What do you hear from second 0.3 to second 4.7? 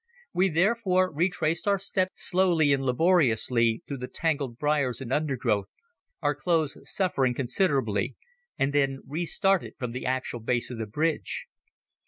We therefore retraced our steps slowly and laboriously through the tangled